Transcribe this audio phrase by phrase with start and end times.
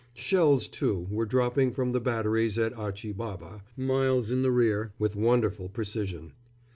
[0.15, 5.15] Shells, too, were dropping from the batteries at Achi Baba, miles in the rear, with
[5.15, 6.33] wonderful precision.